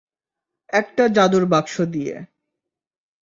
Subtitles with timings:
[0.73, 2.15] একটা জাদুর বাক্স দিয়ে।